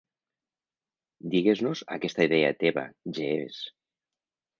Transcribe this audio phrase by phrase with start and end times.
[1.33, 2.87] Digues-nos aquesta idea teva
[3.19, 3.61] Jeeves.